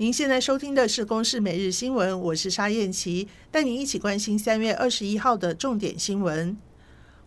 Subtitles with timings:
[0.00, 6.56] 您现在收听的是《公视每日新闻》，我是沙燕琪，带您一起关心三月二十一号的重点新闻。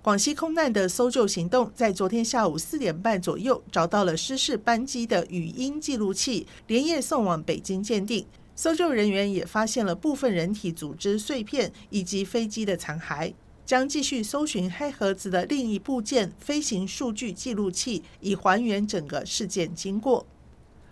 [0.02, 8.26] 广西空难的搜救行动在昨天下午四点半左右找到了失事班机的语音记录器，连夜送往北京鉴定。
[8.56, 13.34] 搜救人员也发现了部分人体组织碎片以及飞机的残骸，
[13.66, 20.26] 将继续搜寻黑盒子的另一部件——飞行数据记录器，以还原整个事件经过。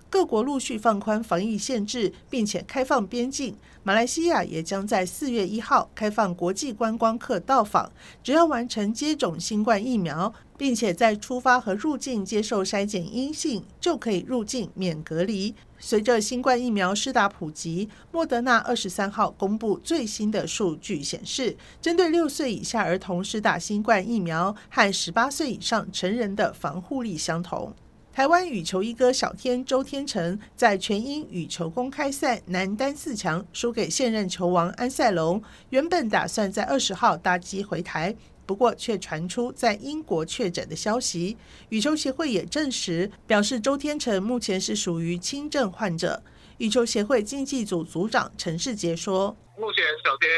[0.10, 3.56] 各国陆续放宽防疫限制，并且开放边境。
[3.84, 7.92] 马来西亚也将在四月一号开放国际观光客到访，
[8.22, 15.56] 只要完成接种新冠疫苗，并且在出发和入境接受筛检阴性，就可以入境免隔离。
[15.80, 27.74] 随着新冠疫苗施打普及，莫德纳二十三号公布最新的数据显示，针对六岁以下儿童施打新冠疫苗，和十八岁以上成人的防护力相同。
[28.20, 38.14] 台湾羽球一哥小天周天成在全英羽球公开赛男单四强输给现任球王安赛龙，原本打算在二十号搭机回台，
[38.46, 41.38] 不过却传出在英国确诊的消息。
[41.70, 46.22] 羽球协会也证实，表示周天成目前是属于轻症患者。
[46.58, 50.30] 羽球协会竞技组组长陈世杰说：“目前小天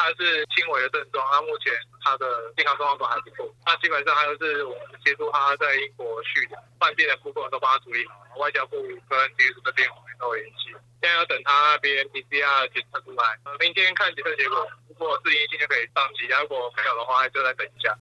[0.00, 17.94] 他是轻微的症状，他目前。”他的健康状况都还不错，那基本上还有是我们协助他在英国续的饭店的顾客都帮他处理好，外交部跟体育署这边我们都有联系，现在要等他那边 PCR 检测出来，明天看检测结果，如果是阴性就可以上机，如果没有的话就再等一下。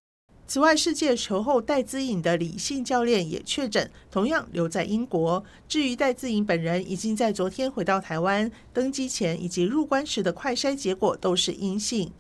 [0.50, 5.44] 此外，世界球后戴资颖的李姓教练也确诊，同样留在英国。
[5.67, 12.11] 至于戴资颖本人，已经在昨天回到台湾，登机前以及入关时的快筛结果都是阴性。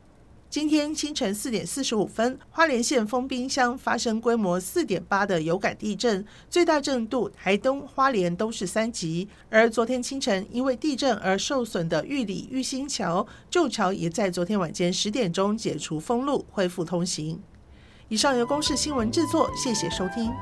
[0.47, 9.27] 今天清晨四点四十五分，花莲县丰滨乡发生规模四点八的有感地震，最大震度台东、花莲都是三级。
[9.49, 17.41] 而昨天清晨因为地震而受损的玉里玉心桥旧桥也在昨天晚间十点钟解除封路，恢复通行。
[18.09, 20.33] 以上由公视新闻制作，谢谢收听。